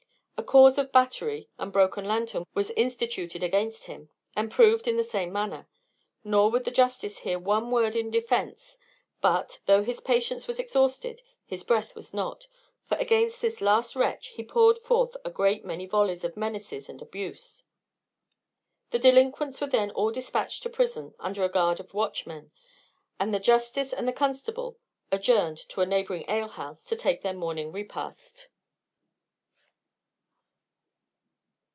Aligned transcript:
A 0.37 0.43
cause 0.53 0.79
of 0.79 0.91
battery 0.91 1.49
and 1.59 1.71
broken 1.71 2.03
lanthorn 2.03 2.45
was 2.55 2.71
instituted 2.71 3.41
against 3.43 3.83
him, 3.83 4.09
and 4.35 4.51
proved 4.51 4.87
in 4.87 4.97
the 4.97 5.03
same 5.03 5.31
manner; 5.31 5.69
nor 6.25 6.49
would 6.49 6.63
the 6.65 6.71
justice 6.71 7.19
hear 7.19 7.37
one 7.37 7.69
word 7.71 7.95
in 7.95 8.09
defence; 8.09 8.77
but, 9.21 9.59
though 9.67 9.83
his 9.83 10.01
patience 10.01 10.47
was 10.47 10.59
exhausted, 10.59 11.21
his 11.45 11.63
breath 11.63 11.93
was 11.95 12.11
not; 12.13 12.47
for 12.83 12.97
against 12.97 13.39
this 13.39 13.61
last 13.61 13.95
wretch 13.95 14.29
he 14.29 14.43
poured 14.43 14.79
forth 14.79 15.15
a 15.23 15.29
great 15.29 15.63
many 15.63 15.85
volleys 15.85 16.23
of 16.25 16.35
menaces 16.35 16.89
and 16.89 17.03
abuse. 17.03 17.65
The 18.89 18.99
delinquents 18.99 19.61
were 19.61 19.67
then 19.67 19.91
all 19.91 20.11
dispatched 20.11 20.63
to 20.63 20.69
prison 20.71 21.13
under 21.19 21.43
a 21.43 21.49
guard 21.49 21.79
of 21.79 21.93
watchmen, 21.93 22.51
and 23.19 23.31
the 23.31 23.39
justice 23.39 23.93
and 23.93 24.07
the 24.07 24.11
constable 24.11 24.79
adjourned 25.11 25.59
to 25.69 25.81
a 25.81 25.85
neighbouring 25.85 26.25
alehouse 26.27 26.83
to 26.85 26.95
take 26.95 27.21
their 27.21 27.33
morning 27.35 27.71
repast. 27.71 28.47